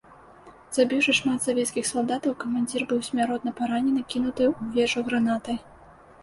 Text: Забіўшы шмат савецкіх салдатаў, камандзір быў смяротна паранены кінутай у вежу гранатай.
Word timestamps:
Забіўшы 0.77 1.11
шмат 1.19 1.39
савецкіх 1.47 1.85
салдатаў, 1.89 2.31
камандзір 2.45 2.81
быў 2.95 2.99
смяротна 3.09 3.51
паранены 3.61 4.01
кінутай 4.15 4.51
у 4.55 4.69
вежу 4.79 5.05
гранатай. 5.13 5.57